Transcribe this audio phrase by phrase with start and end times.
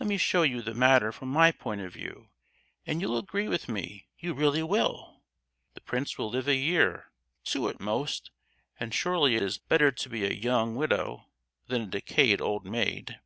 [0.00, 2.30] Let me show you the matter from my point of view,
[2.86, 5.20] and you'll agree with me—you really will!
[5.74, 8.30] The prince will live a year—two at most;
[8.80, 11.26] and surely it is better to be a young widow
[11.66, 13.20] than a decayed old maid!